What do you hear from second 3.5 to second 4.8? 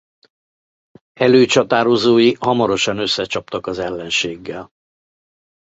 az ellenséggel.